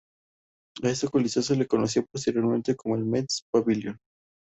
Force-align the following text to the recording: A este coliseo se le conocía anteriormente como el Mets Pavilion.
A 0.81 0.89
este 0.89 1.07
coliseo 1.09 1.43
se 1.43 1.55
le 1.55 1.67
conocía 1.67 2.01
anteriormente 2.11 2.75
como 2.75 2.95
el 2.95 3.05
Mets 3.05 3.43
Pavilion. 3.53 3.99